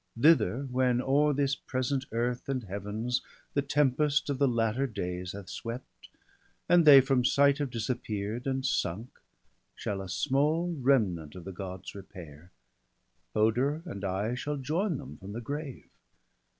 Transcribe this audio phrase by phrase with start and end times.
[0.19, 3.21] Thither, when o'er this present earth and Heavens
[3.53, 6.09] The tempest of the latter days hath swept.
[6.67, 9.09] And they from sight have disappear'd, and sunk,
[9.75, 12.49] Shall a small remnant of the Gods repair;
[13.35, 15.87] Hoder and I shall join them from the grave.